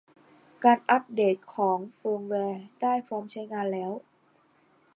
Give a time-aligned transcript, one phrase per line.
[0.63, 3.91] การอัพเดตของเฟิร์มแวร์ได้พร้อมใช้งานแล้ว